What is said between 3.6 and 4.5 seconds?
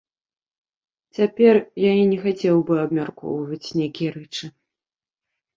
нейкія рэчы.